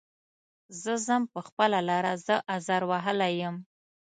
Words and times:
زه 0.81 0.93
ځم 1.05 1.23
په 1.33 1.39
خپله 1.47 1.77
لاره 1.89 2.13
زه 2.25 2.35
ازار 2.55 2.81
وهلی 2.91 3.31
یم. 3.41 3.55